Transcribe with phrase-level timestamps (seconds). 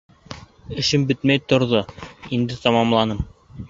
[0.85, 1.85] Эшем бөтмәй торҙо,
[2.39, 3.27] инде тамамланым.